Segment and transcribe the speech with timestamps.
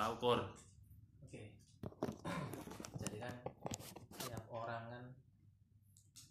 [0.00, 0.40] tolak ukur
[1.28, 1.42] oke
[3.04, 3.34] jadi kan
[4.16, 5.04] setiap orang kan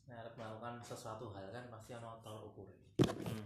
[0.09, 2.65] harus melakukan sesuatu hal kan pasti ono tolak ukur
[2.97, 3.45] hmm.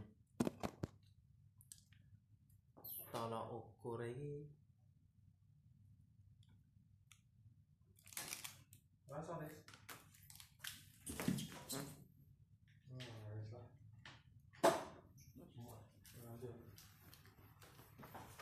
[3.11, 4.47] tolak ukur ini
[9.11, 9.51] Langsung deh.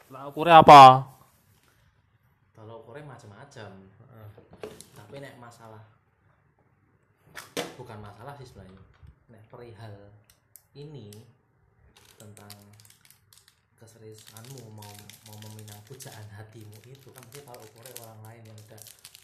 [0.06, 1.11] tolak ukurnya apa
[2.92, 3.72] ukurnya macam-macam
[4.92, 5.80] tapi nek masalah
[7.80, 8.84] bukan masalah sih sebenarnya.
[9.32, 9.96] Nek perihal
[10.76, 11.08] ini
[12.20, 12.52] tentang
[13.80, 14.92] keseriusanmu mau
[15.24, 18.82] mau meminang pujaan hatimu itu kan pasti kalau ukurnya orang lain yang udah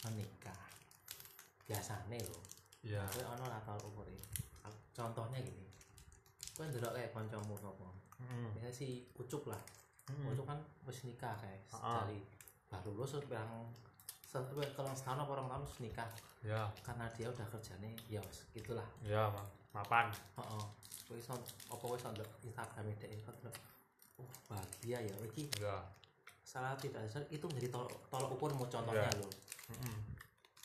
[0.07, 0.61] menikah
[1.67, 2.43] biasanya loh.
[2.87, 3.03] Iya.
[3.11, 4.23] Kowe ono lah ukurnya
[4.95, 5.67] contohnya gini
[6.55, 7.85] kowe ndelok kayak kancamu sapa
[8.23, 8.55] hmm.
[8.55, 9.61] biasanya si ucup lah.
[10.07, 10.31] Hmm.
[10.31, 12.07] ucup kan wis nikah guys Ah.
[12.07, 12.23] dari
[12.67, 13.49] baru lulus yang
[14.75, 16.09] kalau setahun apa orang tahun terus nikah.
[16.45, 16.69] Ya.
[16.85, 18.85] Karena dia udah kerjanya ya wes gitulah.
[19.01, 20.11] Ya ma- mapan.
[20.37, 20.63] Heeh.
[21.07, 21.33] Kowe iso
[21.71, 23.55] apa kowe iso ndelok Instagram dhek ndelok
[24.19, 25.47] oh bahagia ya iki.
[25.57, 25.81] Ya.
[26.43, 29.19] Salah tidak salah itu menjadi tolok, tolok ukurmu contohnya Iya.
[29.19, 29.31] loh
[29.67, 29.99] hmm.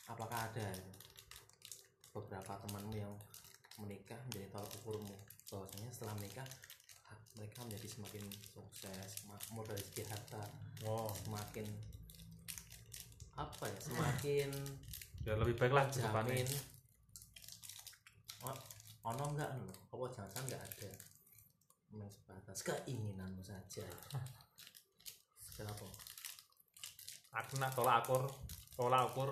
[0.07, 0.67] apakah ada
[2.15, 3.13] beberapa temanmu yang
[3.81, 5.15] menikah menjadi tolak ukurmu
[5.51, 6.72] bahwasanya setelah menikah ah,
[7.53, 10.41] mereka menjadi semakin sukses makmur dari segi harta.
[10.89, 11.13] Oh.
[11.21, 11.69] Semakin
[13.37, 14.49] apa ya semakin
[15.29, 16.49] ya lebih baik lah jamin.
[18.41, 18.57] Oh,
[19.05, 20.89] ono enggak loh apa jangan enggak ada?
[21.93, 23.85] Memang sebatas keinginanmu saja.
[25.53, 25.85] Siapa
[27.37, 28.33] aku nak tolak ukur
[28.73, 29.29] tolak ukur.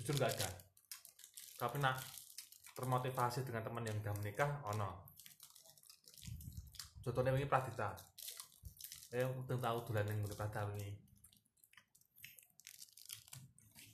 [0.00, 0.48] Jujur nggak ada.
[1.60, 2.00] Tapi nak
[2.72, 5.09] termotivasi dengan teman yang udah menikah ono
[7.10, 7.90] contohnya ini Pradita
[9.10, 10.88] eh udah tahu dolan yang udah Pradita ini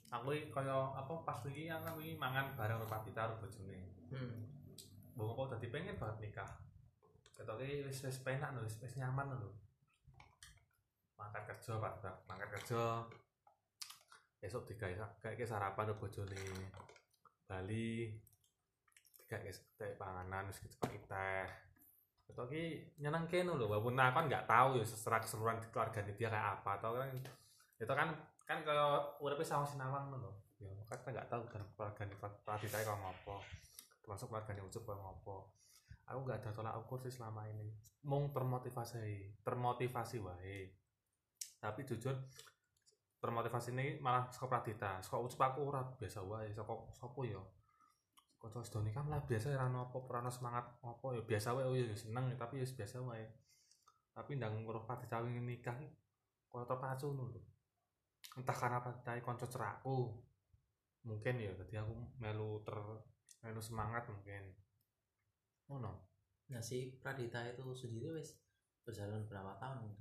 [0.07, 3.81] aku ini kaya apa pas ini aku ini mangan bareng Pradita karo bojone
[4.13, 4.57] hmm.
[5.17, 6.51] Mbok kok dadi pengen banget nikah.
[7.33, 9.49] Ketoke wis wis penak lho, wis wis nyaman lho.
[11.17, 13.01] Mangkat kerja, Pak, mangkat kerja.
[14.45, 16.37] Esok digawe kayak sarapan karo bojone.
[17.49, 18.13] Bali
[19.25, 21.49] kayak teh panganan wis dipakai teh.
[22.27, 26.69] Ketoke nyenengke lho, walaupun aku kan nggak tahu ya secara keseluruhan keluarga dia kayak apa.
[26.77, 27.09] Atau kan
[27.79, 28.09] itu kan
[28.43, 30.31] kan kalau uripe sama sinawang lho.
[30.59, 32.03] Ya kan kita nggak tahu kan keluarga
[32.43, 33.39] Pradita kalau ngopo
[34.07, 35.37] termasuk keluarganya ucup kalau ngopo
[36.07, 37.75] aku nggak ada tolak ukur sih selama ini
[38.07, 40.71] mung termotivasi termotivasi wae
[41.59, 42.15] tapi jujur
[43.19, 47.56] termotivasi ini malah sekolah pradita sekolah ucup aku ora biasa wae sekolah sopo yo
[48.37, 51.73] Kocok sedoni kan lah biasa ora nopo ora ono semangat apa ya biasa wae oh
[51.73, 53.25] ya seneng tapi ya biasa wae.
[54.13, 55.77] Tapi ndang ngurus pradita ingin nikah
[56.45, 57.25] kok terpacu lho.
[58.37, 59.97] Entah karena pradita konco cerakku
[61.07, 62.77] mungkin ya jadi aku melu ter
[63.41, 64.53] melu semangat mungkin.
[65.73, 66.07] Oh no
[66.47, 68.39] nah si Pradita itu sendiri wis
[68.87, 69.91] berjalan berapa tahun?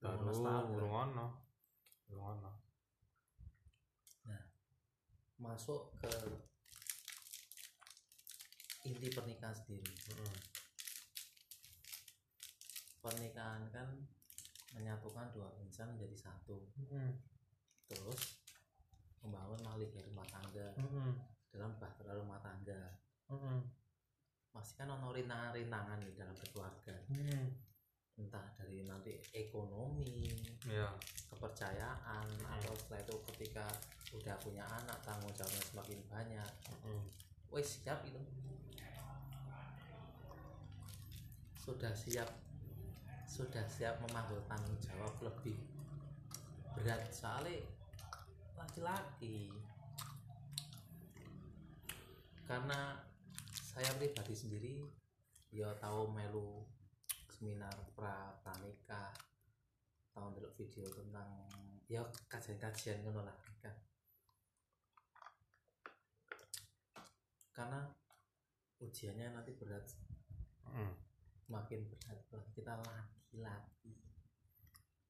[0.00, 0.76] Baru tahun, ya?
[0.80, 1.26] urung ono.
[2.08, 2.52] Urung ono.
[5.40, 6.12] Masuk ke
[8.88, 10.34] inti pernikahan sendiri Heeh.
[13.00, 13.88] pernikahan kan
[14.76, 17.10] menyatukan dua insan menjadi satu Heeh.
[17.90, 18.40] terus
[19.20, 21.12] membangun mahligai rumah tangga Heeh.
[21.52, 22.96] dalam bahtera rumah tangga
[23.28, 23.60] Heeh.
[24.50, 27.44] pasti kan ono rintangan-rintangan di dalam keluarga Heeh.
[28.20, 30.28] entah dari nanti ekonomi
[30.68, 30.92] ya
[31.32, 33.66] kepercayaan atau setelah itu ketika
[34.12, 37.00] udah punya anak tanggung jawabnya semakin banyak Heeh.
[37.48, 38.20] wes siap itu
[41.60, 42.28] sudah siap
[43.28, 45.60] sudah siap memanggung tanggung jawab lebih
[46.72, 47.04] berat.
[47.12, 47.60] Soalnya
[48.56, 49.52] laki-laki
[52.48, 52.98] karena
[53.54, 54.74] saya pribadi sendiri
[55.54, 56.66] ya tahu melu
[57.30, 59.14] seminar pra pranikah
[60.10, 61.28] tahu dulu video tentang
[61.86, 63.76] ya kajian-kajian ngono lah kan.
[67.54, 67.84] Karena
[68.80, 69.84] ujiannya nanti berat.
[70.66, 71.09] Heeh.
[71.50, 73.92] Makin berat berat kita laki-laki.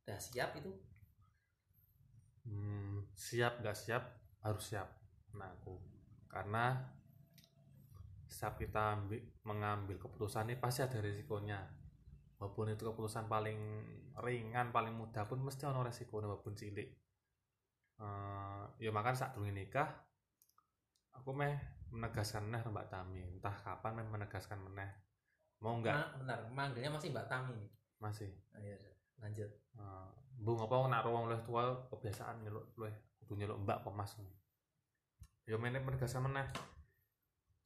[0.05, 0.73] Udah siap itu?
[2.49, 4.03] Hmm, siap nggak siap
[4.41, 4.89] harus siap.
[5.37, 5.77] Nah aku
[6.27, 6.81] karena
[8.31, 11.61] setiap kita ambil, mengambil keputusan ini pasti ada risikonya.
[12.41, 13.61] Walaupun itu keputusan paling
[14.17, 16.89] ringan paling mudah pun mesti ada resikonya walaupun cilik.
[18.01, 19.93] Eh, ya makan saat dulu nikah
[21.13, 21.53] aku meh
[21.93, 23.21] menegaskan meneh Mbak Tami.
[23.29, 25.10] Entah kapan meh menegaskan meneh
[25.61, 25.95] mau nggak?
[25.95, 27.61] Ma- benar manggilnya masih Mbak Tami
[28.01, 28.33] masih?
[28.57, 28.77] Ah, iya.
[29.21, 29.51] lanjut.
[29.77, 30.09] Nah,
[30.41, 34.17] bu ngapa nak wong luwih tua kebiasaan nyeluk luwih kudu nyeluk mbak apa mas?
[35.45, 36.49] Yo meneh menegaskan meneh.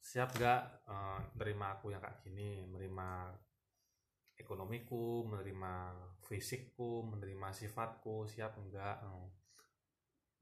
[0.03, 3.31] Siap gak eh, nerima aku yang kayak gini menerima
[4.35, 5.95] ekonomiku menerima
[6.27, 9.27] fisikku menerima sifatku siap enggak Eh,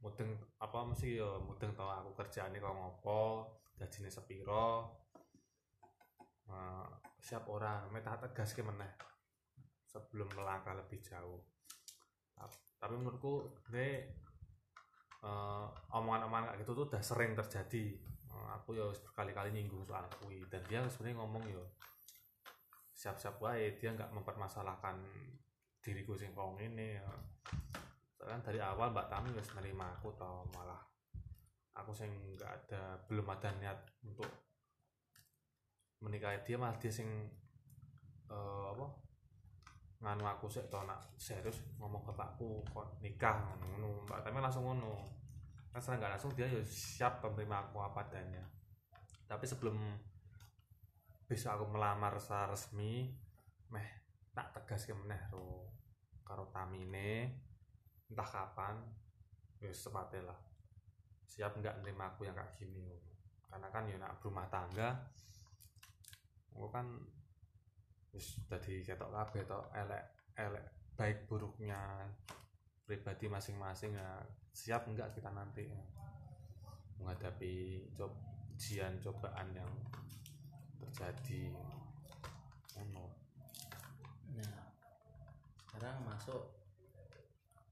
[0.03, 3.47] mudeng apa mesti yo mudeng tau aku kerjaane kok ngopo
[3.79, 4.99] gajine sepiro.
[6.49, 8.59] Eh, siap ora meta tegas ke
[9.87, 11.39] sebelum melangkah lebih jauh.
[12.35, 14.03] Ta- tapi menurutku ini
[15.23, 17.95] eh, omongan-omongan kayak gitu tuh udah sering terjadi.
[18.03, 20.43] Eh, aku ya berkali-kali nyinggung soal kui.
[20.51, 21.63] Dan dia sebenarnya ngomong yo
[22.91, 23.79] siap-siap wae.
[23.79, 24.99] Dia nggak mempermasalahkan
[25.79, 27.07] diriku sing kong ini ya.
[28.19, 30.79] Kan dari awal Mbak Tami wis nerima aku tau malah.
[31.79, 34.42] Aku sing nggak ada belum ada niat untuk
[36.03, 37.07] menikahi dia malah dia sing
[38.27, 38.85] eh, apa
[40.03, 44.99] nganu aku sih tau nak serius ngomong bapakku kok nikah ngono mbak Tami langsung ngono.
[45.71, 48.43] Kan nggak langsung dia ya siap menerima aku apa adanya.
[49.25, 49.79] Tapi sebelum
[51.23, 53.09] bisa aku melamar secara resmi
[53.71, 53.87] meh
[54.35, 55.71] tak tegas ke meneh ro
[56.27, 57.31] karo tamine
[58.11, 58.75] entah kapan
[59.63, 60.39] ya sepatnya lah.
[61.31, 62.91] Siap nggak nerima aku yang kayak gini
[63.47, 64.97] karena kan ya nak berumah tangga
[66.53, 66.85] aku kan
[68.13, 70.05] wis dadi ketok kabeh tok elek
[70.37, 72.05] elek baik buruknya
[72.85, 74.21] pribadi masing-masing ya
[74.53, 75.65] siap enggak kita nanti?
[75.65, 75.81] Ya,
[77.01, 78.13] menghadapi cob
[78.53, 79.71] ujian cobaan yang
[80.77, 81.49] terjadi.
[82.85, 83.05] Ono
[84.33, 84.65] nah
[85.57, 86.53] sekarang masuk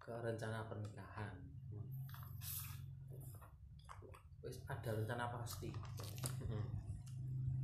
[0.01, 1.38] ke rencana pernikahan.
[4.42, 5.69] Wis ada rencana pasti.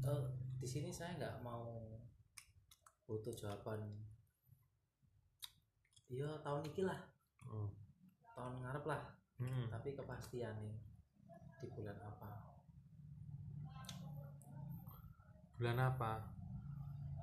[0.05, 0.23] Eh,
[0.57, 1.69] di sini saya nggak mau
[3.05, 3.85] butuh jawaban.
[6.09, 6.99] Iya tahun ini lah.
[7.47, 7.69] Hmm.
[8.35, 9.03] tahun ngarep lah.
[9.37, 9.69] Hmm.
[9.69, 10.77] tapi kepastian nih
[11.61, 12.29] di bulan apa?
[15.61, 16.25] Bulan apa?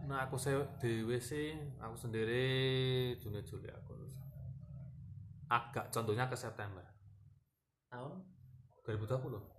[0.07, 2.47] Nah aku saya dewe sih aku sendiri
[3.19, 3.99] Juni Juli aku
[5.51, 6.87] agak contohnya ke September.
[7.91, 8.15] Tahun?
[8.87, 9.55] 2020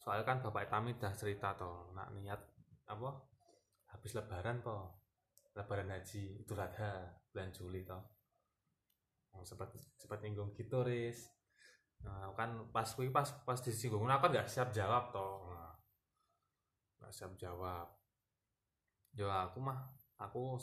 [0.00, 2.40] soalnya kan bapak Tami udah cerita toh nak niat
[2.90, 3.10] apa?
[3.94, 5.00] Habis lebaran toh
[5.54, 8.02] lebaran haji itu adha bulan Juli toh
[9.34, 11.26] oh, sempat sempat nyinggung gitu ris
[12.06, 15.74] nah, kan pas kui pas pas disinggung aku kan nggak siap jawab toh nah,
[17.02, 17.88] nggak siap jawab.
[19.18, 19.90] Ya aku mah
[20.22, 20.54] aku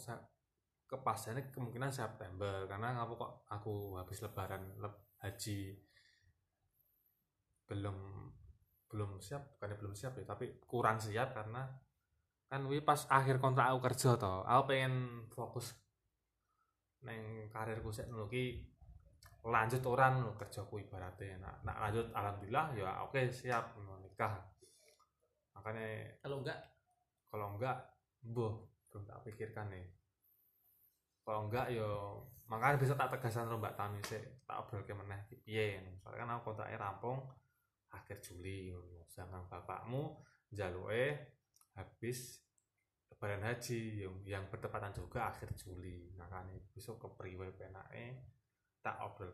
[0.87, 5.75] kepastiannya kemungkinan September karena ngapa kok aku habis lebaran leb- haji
[7.67, 7.97] belum
[8.87, 11.67] belum siap bukannya belum siap ya tapi kurang siap karena
[12.47, 15.75] kan wi pas akhir kontrak aku kerja toh aku pengen fokus
[17.03, 18.63] neng karirku sih dulu ki
[19.47, 21.39] lanjut orang lo kerja ku ibaratnya.
[21.39, 24.43] Nak, nak lanjut alhamdulillah ya oke siap mau nikah.
[25.55, 26.59] Makanya kalau enggak?
[27.31, 27.77] Kalau enggak
[28.27, 29.87] boh belum tak pikirkan nih.
[31.23, 35.19] Kalau enggak yo makanya bisa tak tegasan karo Mbak Tami sih tak obrol ke meneh
[35.27, 37.19] piye soalnya kan aku kontraknya rampung
[37.91, 38.71] akhir Juli
[39.11, 40.15] sedangkan bapakmu
[40.55, 41.35] jaluke
[41.77, 42.41] habis
[43.13, 46.09] lebaran haji yang, yang bertepatan juga akhir Juli.
[46.17, 48.17] Makanya besok ke priwe penake
[48.81, 49.33] tak obrol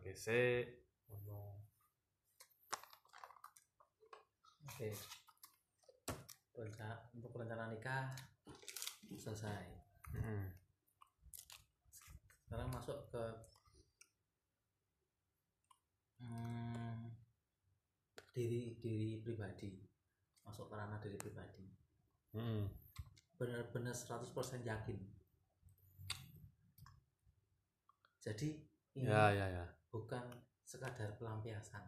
[1.07, 1.63] ngono.
[4.63, 4.89] Oke.
[6.53, 8.13] Rencana untuk rencana nikah
[9.13, 9.65] selesai.
[10.13, 10.45] Heeh.
[12.43, 13.25] sekarang masuk ke
[16.21, 17.09] hmm,
[18.37, 19.81] diri diri pribadi.
[20.45, 21.82] Masuk ke ranah diri pribadi
[22.33, 22.65] Heeh.
[23.37, 24.99] benar-benar 100% yakin.
[28.23, 28.55] Jadi
[28.95, 29.65] ini ya ya ya.
[29.91, 30.23] bukan
[30.63, 31.83] sekadar pelampiasan.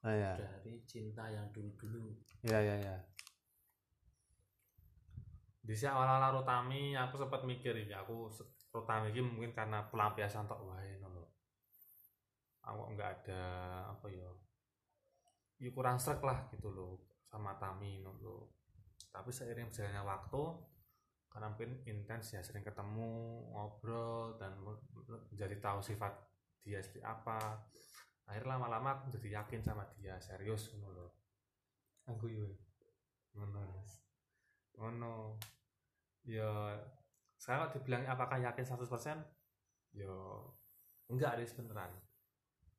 [0.00, 0.32] Ah, ya.
[0.38, 2.14] Dari cinta yang dulu-dulu.
[2.46, 2.96] Ya ya ya.
[5.60, 8.32] Di sini awal-awal rotami aku sempat mikir ya aku
[8.72, 11.28] rotami ini mungkin karena pelampiasan tok wae no
[12.64, 13.42] aku nggak ada
[13.92, 14.28] apa ya
[15.60, 18.48] ya kurang srek lah gitu loh sama Tami no lo
[19.08, 20.42] tapi seiring berjalannya waktu
[21.28, 24.56] karena mungkin intens ya sering ketemu ngobrol dan
[25.30, 26.10] menjadi tahu sifat
[26.64, 27.62] dia seperti apa.
[28.28, 31.14] Akhirnya lama-lama aku jadi yakin sama dia serius loh
[32.08, 32.26] aku
[33.36, 33.62] ngono.
[33.76, 33.92] Mas.
[34.76, 35.36] ngono.
[36.24, 36.76] Ya
[37.38, 39.22] sekarang kalau dibilang apakah yakin 100%
[39.96, 40.12] ya
[41.08, 41.92] enggak ada beneran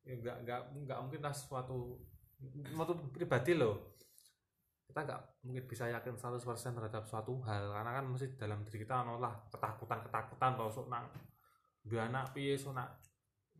[0.06, 1.98] ya enggak enggak enggak mungkin lah suatu
[2.70, 3.96] suatu pribadi loh
[4.90, 6.42] kita enggak mungkin bisa yakin 100%
[6.74, 10.86] terhadap suatu hal karena kan mesti dalam diri kita ono lah ketakutan ketakutan atau sok
[10.90, 11.06] nang
[11.86, 12.98] dua anak piye so nak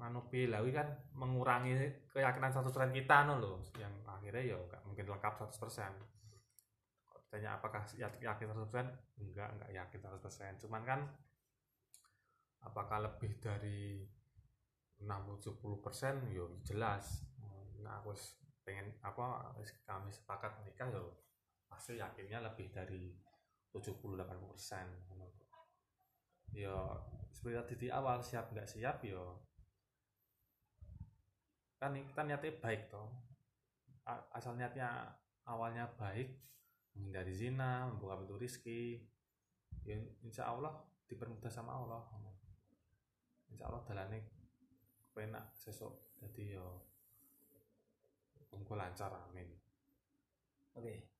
[0.02, 0.50] anu piye.
[0.50, 1.76] Kan mengurangi
[2.10, 5.54] keyakinan 100% kita no loh yang akhirnya ya nggak mungkin lengkap 100%
[7.06, 8.90] Kalau ditanya apakah ya- yakin 100%
[9.22, 11.00] enggak enggak yakin 100% cuman kan
[12.60, 14.04] apakah lebih dari
[15.00, 17.24] 60-70% yo jelas.
[17.80, 18.12] Nah aku
[18.62, 19.56] pengen apa
[19.88, 21.16] kami sepakat menikah yo
[21.70, 23.14] pasti yakinnya lebih dari
[23.70, 25.26] 70-80% ngono.
[26.50, 26.98] yo
[27.30, 29.38] seperti tadi di awal siap nggak siap yo
[31.80, 33.08] kan kita niatnya baik toh.
[34.36, 35.16] Asal niatnya
[35.48, 36.36] awalnya baik
[36.92, 39.00] menghindari zina membuka pintu rizki
[39.86, 40.76] ya insya Allah
[41.08, 42.04] dipermudah sama Allah.
[43.48, 44.20] Insya Allah dalane
[45.16, 46.84] penak sesok jadi yo
[48.50, 49.46] monggo lancar amin.
[50.74, 51.10] Oke.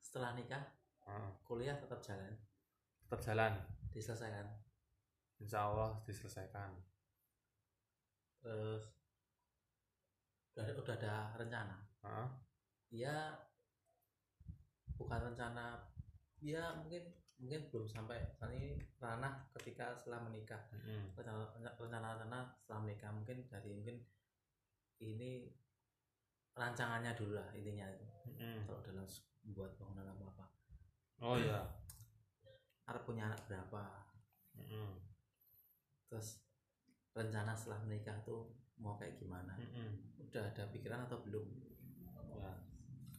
[0.00, 0.64] Setelah nikah
[1.06, 1.30] Heeh.
[1.44, 2.32] kuliah tetap jalan?
[3.06, 3.52] Tetap jalan.
[3.92, 4.46] Diselesaikan?
[5.40, 6.72] Insya Allah diselesaikan.
[8.40, 8.84] Terus?
[10.56, 11.76] Udah, udah ada rencana?
[12.06, 12.28] Heeh.
[13.02, 13.34] ya
[14.94, 15.74] bukan rencana
[16.38, 17.02] ya mungkin
[17.36, 18.22] mungkin belum sampai.
[18.32, 20.60] Saat ini ranah ketika setelah menikah.
[20.72, 21.12] Mm-mm.
[21.76, 23.96] rencana-rencana setelah menikah mungkin dari mungkin
[25.04, 25.52] ini
[26.56, 28.06] rancangannya dulu lah intinya itu.
[28.26, 28.66] Mm-mm.
[28.66, 29.06] kalau dalam
[29.46, 30.46] membuat bangunan apa apa.
[31.22, 31.60] Oh ya
[32.88, 33.84] harap punya anak berapa.
[34.56, 35.04] Mm-mm.
[36.08, 36.40] terus
[37.12, 39.52] rencana setelah menikah tuh mau kayak gimana.
[39.60, 40.16] Mm-mm.
[40.16, 41.44] udah ada pikiran atau belum?
[42.32, 42.50] Ya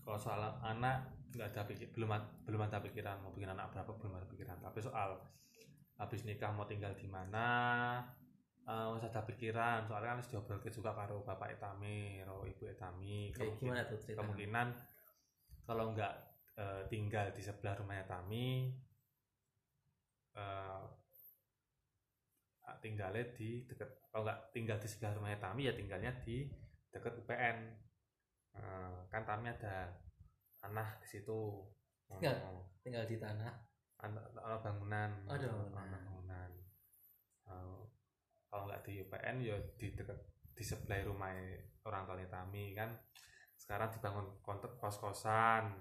[0.02, 2.10] kalau soal anak nggak ada pikir belum
[2.48, 4.58] belum ada pikiran mau bikin anak berapa belum ada pikiran.
[4.66, 5.22] Tapi soal
[5.98, 7.46] habis nikah mau tinggal di mana
[8.68, 13.32] eh wis ada pikiran soalnya kan harus diobrolke juga karo bapak etami karo ibu etami
[13.32, 14.68] kayak Kemungkin- gimana tuh cerita kemungkinan
[15.64, 16.14] kalau nggak
[16.58, 18.48] eh, tinggal di sebelah rumahnya Tami
[20.36, 20.84] eh,
[22.78, 26.46] tinggalnya di dekat kalau nggak tinggal di sebelah rumahnya Tami ya tinggalnya di
[26.92, 27.58] dekat UPN
[28.58, 29.86] Eh, kan Tami ada
[30.58, 31.62] tanah di situ
[32.10, 32.42] Tinggal?
[32.42, 33.54] Oh, tinggal di tanah
[34.02, 35.86] ada ada bangunan Oh, ada bangunan.
[35.94, 36.50] Bangunan.
[37.46, 37.82] Eh,
[38.48, 40.20] kalau nggak di UPN ya di dekat
[40.58, 41.32] di sebelah rumah
[41.86, 42.90] orang tuanya Tami kan.
[43.58, 45.76] Sekarang dibangun konter kos kosan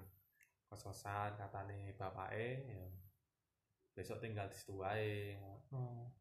[0.67, 2.85] kos kosan katanya bapak ya.
[3.95, 5.39] Besok tinggal di situ aja
[5.73, 6.11] oh.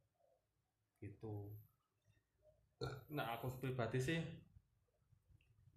[1.02, 1.52] gitu.
[3.12, 4.20] Nah aku pribadi sih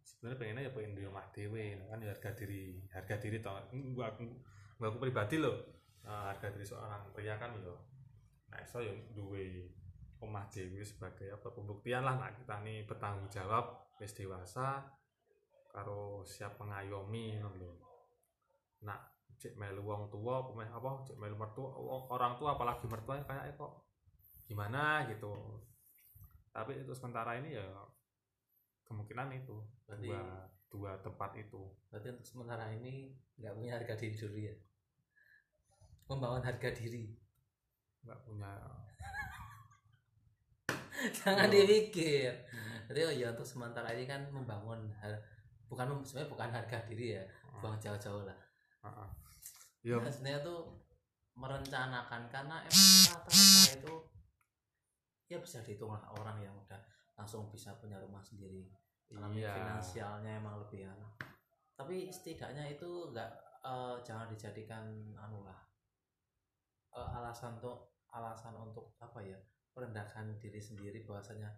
[0.04, 3.56] sebenarnya pengennya ya pengen di rumah dewe kan ya harga diri harga diri toh.
[3.96, 4.24] Gua aku,
[4.80, 5.80] gua aku pribadi loh.
[6.08, 7.76] Nah, harga diri seorang pria kan yo
[8.50, 9.70] nah iso yo duwe
[10.20, 14.84] omah dewe sebagai apa pembuktian lah nak kita nih bertanggung jawab wis dewasa
[15.72, 17.72] karo siap mengayomi ngono lho.
[18.84, 19.00] Nak
[19.40, 21.72] cek melu wong tua apa cek melu mertua
[22.12, 23.88] orang tua apalagi mertua kayak kok
[24.44, 25.32] gimana gitu.
[26.52, 27.68] Tapi itu sementara ini ya
[28.90, 29.56] kemungkinan itu
[29.88, 30.24] berarti dua
[30.70, 31.62] dua tempat itu.
[31.90, 34.56] berarti untuk sementara ini nggak punya harga diri dulu ya?
[36.12, 37.06] Membangun harga diri.
[38.04, 38.52] Nggak punya
[41.10, 41.54] jangan Iya.
[41.54, 42.32] dipikir.
[42.90, 45.22] Jadi oh ya untuk sementara ini kan membangun har-
[45.70, 47.24] bukan sebenarnya bukan harga diri ya
[47.60, 48.38] buang jauh-jauh lah.
[48.82, 49.10] Heeh.
[49.82, 50.60] ya Nah, sebenarnya tuh
[51.34, 53.94] merencanakan karena emang rata-rata itu
[55.26, 56.80] ya bisa dihitung lah orang yang udah
[57.16, 58.68] langsung bisa punya rumah sendiri.
[59.08, 59.52] Karena Iya.
[59.56, 61.12] finansialnya emang lebih anak
[61.74, 63.32] tapi setidaknya itu enggak
[64.04, 64.84] jangan dijadikan
[65.16, 65.56] anu lah
[66.92, 69.40] eh, alasan untuk alasan untuk apa ya
[69.74, 71.50] merendahkan diri sendiri bahwasanya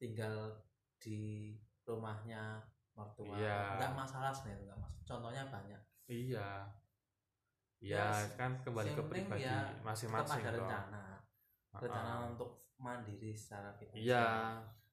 [0.00, 0.64] tinggal
[0.98, 1.52] di
[1.86, 2.62] rumahnya
[2.94, 3.34] mertua.
[3.38, 3.78] Iya.
[3.78, 5.04] enggak masalah sebenarnya enggak masalah.
[5.08, 5.82] Contohnya banyak.
[6.10, 6.50] Iya.
[7.82, 11.02] Ya, ya kan kembali ke pribadi ya masing-masing ada rencana
[11.74, 12.12] rencana.
[12.14, 12.30] Heeh.
[12.30, 14.26] untuk mandiri secara finansial iya.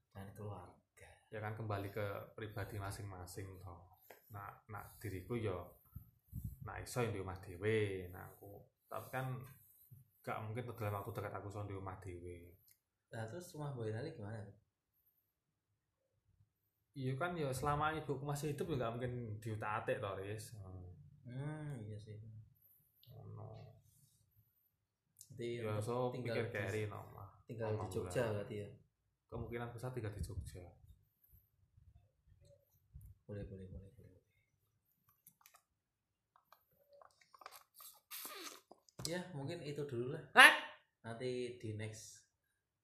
[0.09, 1.09] dan keluarga.
[1.29, 4.01] Ya kan kembali ke pribadi masing-masing toh.
[4.33, 5.77] Nah nah diriku yo
[6.65, 8.57] nah iso yang di rumah dewe nah aku.
[8.89, 9.37] Tapi kan
[10.29, 12.53] gak mungkin dalam waktu dekat aku iso di rumah dewe
[13.09, 14.57] nah terus rumah Boyolali gimana tuh?
[16.93, 20.51] iya kan ya selama ibuku masih hidup ya gak mungkin diutak-atik toh Riz.
[21.23, 22.17] Hmm iya sih.
[23.13, 23.77] Ono.
[25.31, 28.69] Jadi ya so tinggal pikir keri no mah tinggal di Jogja berarti ya?
[29.31, 30.65] Kemungkinan besar tinggal di Jogja.
[33.29, 34.19] Boleh boleh boleh boleh
[39.09, 40.23] ya mungkin itu dulu lah.
[41.01, 42.21] Nanti di next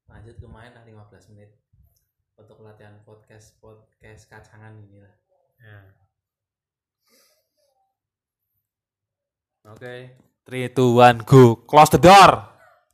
[0.10, 1.53] lanjut lumayan lah 15 menit
[2.41, 5.13] untuk latihan podcast podcast kacangan ini lah.
[5.62, 5.77] Ya.
[9.70, 9.96] Oke.
[10.46, 11.58] Three two one go.
[11.65, 12.54] Close the door